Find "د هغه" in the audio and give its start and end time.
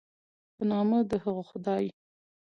1.09-1.43